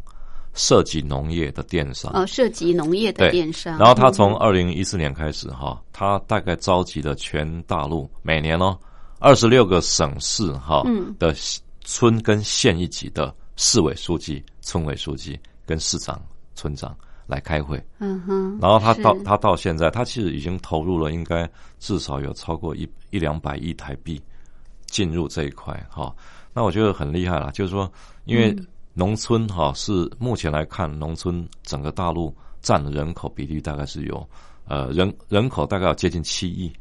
[0.54, 2.12] 涉及农业的电商。
[2.14, 8.78] 哦，涉及农业的电商，然后他嗯从二零一四年开始哈，他大概召集了全大陆每年哦
[9.20, 11.36] 二十六个省市哈嗯的
[11.84, 16.22] 村跟县一级的市委书记、村委书记跟市长、
[16.56, 16.96] 村长
[17.30, 17.82] 来开会。
[18.00, 24.20] 嗯哼，然后他到他到现在，他其实已经投入了应该至少有超过一一两百亿台币
[24.88, 26.14] 进入这一块哈。
[26.54, 27.90] 那我觉得很厉害了，就是说，
[28.26, 28.66] 因为嗯
[28.96, 34.28] 农村哈是目前来看，农村整个大陆占的人口比例大概是有
[34.66, 36.74] 呃人人口大概有接近七亿，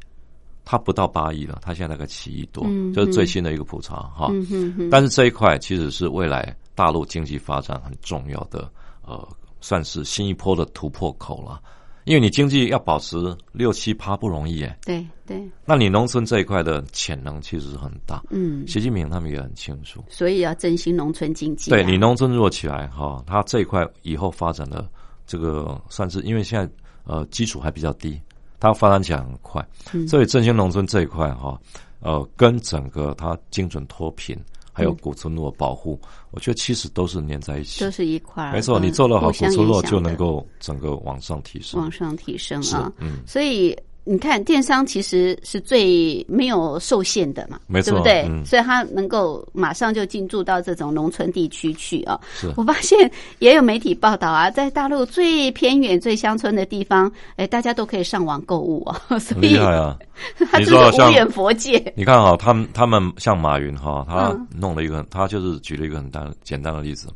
[0.64, 4.28] 它不到八亿了，它现在大概七亿多，嗯就是最新的一个普查哈。
[4.32, 8.68] 嗯但是这一块其实是未来大陆经济发展很重要的，
[9.02, 9.28] 呃，
[9.60, 11.60] 算是新一波的突破口了。
[12.04, 18.22] 因为你经济要保持六七趴不容易哎，对对，那你农村这一块的潜能其实是很大。
[18.30, 24.88] 嗯，习近平他们也很清楚，所以要振兴农村经济啊，对你农村弱起来哈，它这一块以后发展的
[25.26, 26.72] 这个算是因为现在
[27.04, 28.18] 呃基础还比较低，
[28.58, 30.08] 它发展起来很快，嗯。
[30.08, 31.60] 所以振兴农村这一块哈，
[32.00, 34.34] 呃，跟整个它精准脱贫
[34.78, 36.00] 还有嗯古村落保护，
[36.30, 37.90] 我觉得其实都是连在一起都。
[37.90, 41.90] 是一块儿，没错，嗯你做了好，古村落就能够整个往上提升往。
[41.90, 43.76] 上提升啊，，嗯，所以。
[44.10, 48.22] 你看，电商其实是最没有受限的嘛，没错对不对？
[48.28, 52.18] 嗯所以它能够马上就进驻到这种农村地区去啊。
[52.32, 59.96] 是我发现也有媒体报道啊，在大陆最偏远、最乡村的地方，哎，大家都可以上网购物啊， 所以厉害啊！
[60.50, 61.92] 他是无远佛界。
[61.96, 67.08] 你看哈，他们他们像马云哈，他嗯弄了一个，他就是举了一个很单简单的例子，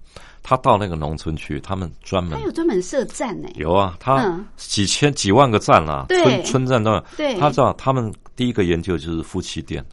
[0.43, 4.45] 他到那个农村去，他们专门他有专门设站呢，有啊，他嗯。
[4.57, 6.25] 几千几万个站啦、对。
[6.43, 7.05] 村村站都有。
[7.17, 7.39] 对。
[7.39, 9.85] 他知道他们第一个研究就是夫妻店，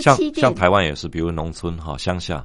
[0.00, 0.42] 像夫妻店。
[0.42, 2.44] 像台湾也是，比如农村哈乡下，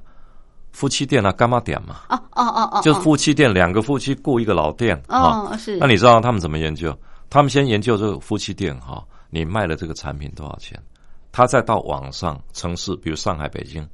[0.72, 5.42] 夫妻店啊干妈点嘛，哦哦哦哦，就是夫妻店，两个夫妻雇一个老店啊。
[5.50, 5.78] 哦是。
[5.78, 6.98] 那你知道他们怎么研究？
[7.30, 10.82] 他们先研究这个夫妻店哈，你卖的这个产品多少钱，
[11.32, 13.86] 他再到网上城市，比如上海、北京，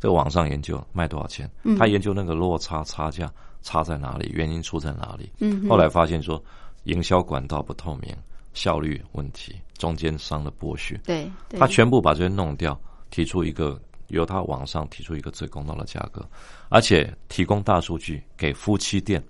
[0.00, 1.76] 这个网上研究卖多少钱，嗯。
[1.78, 3.30] 他研究那个落差差价
[3.62, 5.30] 差在哪里，原因出在哪里。
[5.68, 6.42] 后来发现说，
[6.84, 8.16] 营销管道不透明，
[8.54, 12.80] 效率问题、中间商的剥削，对，对他全部把这些弄掉，
[13.10, 13.78] 提出一个
[14.08, 16.26] 由他网上提出一个最公道的价格，
[16.70, 19.22] 而且提供大数据给夫妻店，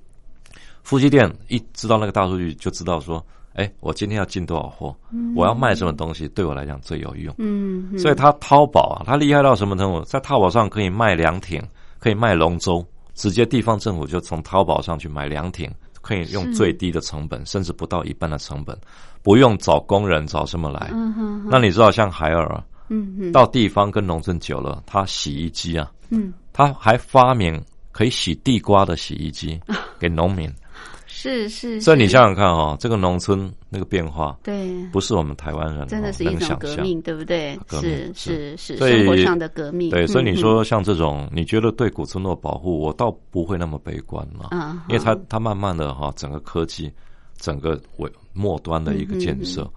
[0.85, 4.95] 夫妻店一知道那个大数据，就知道说，哎，我今天要进多少货，
[5.35, 7.35] 我要卖什么东西，对我来讲最有用。
[7.39, 10.03] 嗯，嗯所以他淘宝啊，他厉害到什么程度？
[10.05, 11.61] 在淘宝上可以卖凉亭，
[11.99, 12.85] 可以卖龙舟，
[13.15, 15.71] 直接地方政府就从淘宝上去买凉亭，
[16.01, 18.79] 可以用最低的成本，甚至不到一半的成本，
[19.23, 20.89] 不用找工人找什么来。
[20.93, 29.61] 嗯哼哼那你知道像海尔啊，嗯嗯到地方跟农村久了，他洗衣机啊，嗯，他还发明可以洗地瓜的洗衣机
[29.99, 30.49] 给农民。
[31.21, 36.57] 是是，所以你想想看哦，这个农村那个变化，对，不是我们台湾人哦真的是一种。
[36.59, 37.59] 革命，对不对？
[37.69, 39.91] 是是是生活上的革命。
[39.91, 46.91] 对，所以你嗯说像这种，你觉得对古村落保护，我倒不会那么悲观了，嗯因为它它慢慢的哈，整个科技，
[47.37, 49.71] 整个尾末端的一个建设，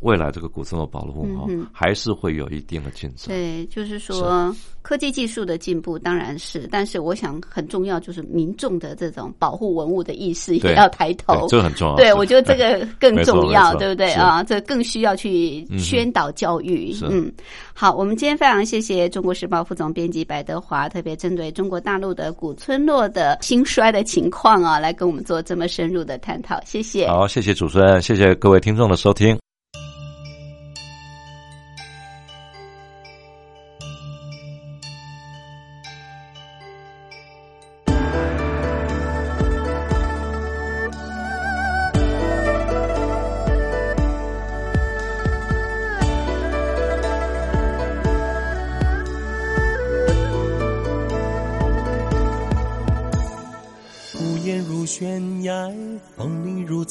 [0.00, 3.28] 未来这个古村落保护哈嗯，还是会有一定的进展。
[3.28, 11.46] 对，就是说科技技术的进步当然是，但是我想很重要就是民众的这种保护文物的意识也要抬头，。
[11.48, 11.96] 这个很重要。
[11.96, 14.42] 对，我觉得这个更 重要，对不对啊？
[14.42, 16.92] 这更需要去宣导教育。
[16.92, 17.30] 是嗯，
[17.74, 26.58] 好，我们今天非常谢谢《中国时报》副总编辑白德华，特别针对中国大陆的古村落的兴衰的情况啊，来跟我们做这么深入的探讨。
[26.64, 27.06] 谢谢。
[27.06, 29.38] 好，谢谢主持人，谢谢各位听众的收听。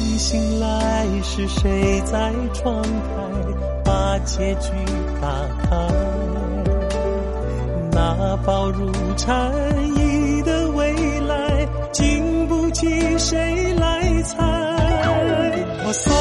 [0.00, 2.88] 梦醒来，是谁在窗台
[3.84, 4.70] 把结局
[5.20, 5.28] 打
[5.62, 5.76] 开？
[7.92, 9.52] 那薄如蝉
[9.96, 12.88] 翼的未来，经不起
[13.18, 14.38] 谁来猜。
[15.86, 16.12] 我送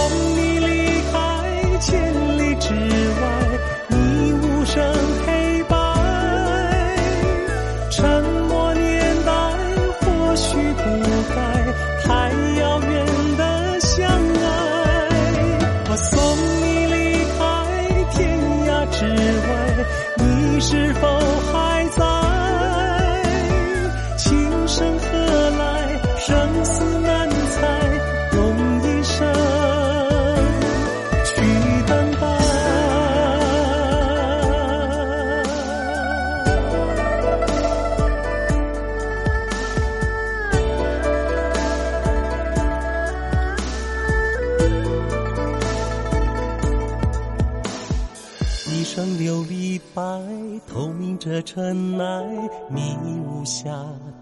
[51.41, 52.25] 尘埃，
[52.69, 53.69] 你无瑕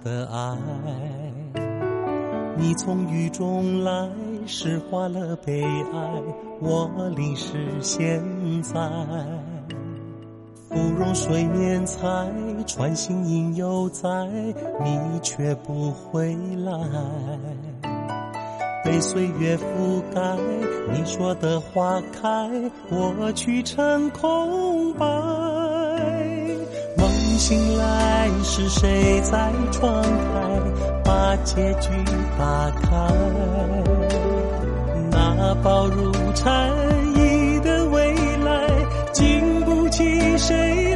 [0.03, 0.57] 的爱。
[2.57, 4.09] 你从雨中来，
[4.45, 6.23] 诗化了悲哀，
[6.59, 8.21] 我淋湿现
[8.63, 8.79] 在。
[10.69, 12.31] 芙蓉水面采，
[12.65, 14.09] 穿行影犹在，
[14.83, 16.73] 你却不回来。
[18.83, 20.37] 被岁月覆盖，
[20.93, 22.49] 你说的花开，
[22.89, 25.05] 我去成空白。
[27.37, 30.09] 醒来，是谁在窗台
[31.03, 31.89] 把结局
[32.37, 32.89] 打开？
[35.11, 36.71] 那薄如蝉
[37.15, 38.13] 翼的未
[38.43, 38.67] 来，
[39.13, 40.03] 经不起
[40.37, 40.86] 谁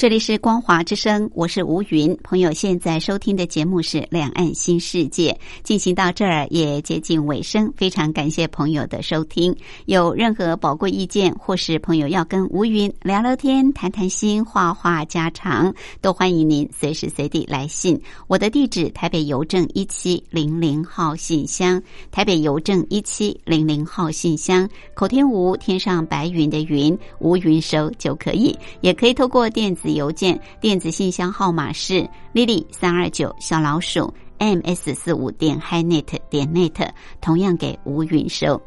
[0.00, 2.16] 这里是光华之声，我是吴云。
[2.22, 5.30] 朋友现在收听的节目是《两岸新世界》，
[5.62, 9.54] 进行到这儿也接近尾声，非常感谢朋友的收听。
[9.84, 18.00] 有任何宝贵意见，或是朋友要跟吴云聊聊天、谈谈心、话话家常，都欢迎您随时随地来信。
[18.26, 24.66] 我的地址：台北邮政一七零零号信箱，台北邮政一七零零号信箱。
[24.94, 29.89] 口天吴，天上白云的云，吴云收就可以，也可以透过电子。
[29.94, 36.88] 邮件电子信箱号码是 lily 三二九小老鼠 ms 四五点 hinet 点 net，
[37.20, 38.60] 同样给吴允收。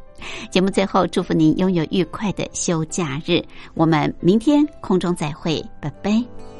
[0.51, 3.43] 节目最后，祝福您拥有愉快的休假日。
[3.73, 6.52] 我们明天空中再会，拜拜。